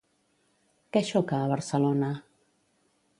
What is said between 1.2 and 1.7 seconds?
a